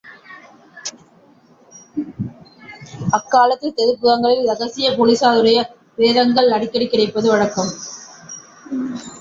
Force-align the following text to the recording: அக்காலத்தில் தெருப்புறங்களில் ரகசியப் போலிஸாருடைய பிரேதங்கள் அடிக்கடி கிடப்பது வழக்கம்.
அக்காலத்தில் 3.11 3.75
தெருப்புறங்களில் 3.75 4.47
ரகசியப் 4.47 4.97
போலிஸாருடைய 4.97 5.59
பிரேதங்கள் 5.97 6.51
அடிக்கடி 6.51 6.87
கிடப்பது 6.87 7.29
வழக்கம். 7.29 7.71